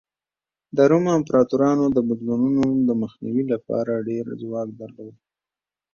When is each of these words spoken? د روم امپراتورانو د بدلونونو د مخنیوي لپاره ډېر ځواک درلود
د 0.75 0.77
روم 0.91 1.05
امپراتورانو 1.17 1.85
د 1.95 1.97
بدلونونو 2.07 2.63
د 2.87 2.89
مخنیوي 3.01 3.43
لپاره 3.53 4.03
ډېر 4.09 4.25
ځواک 4.41 4.69
درلود 4.81 5.15